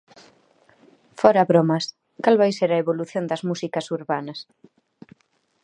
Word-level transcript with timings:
Fóra 1.21 1.43
bromas: 1.51 1.85
cal 2.23 2.35
vai 2.41 2.51
a 2.53 2.57
ser 2.59 2.69
a 2.73 2.81
evolución 2.83 3.23
das 3.27 3.41
músicas 3.49 3.85
urbanas? 3.97 4.39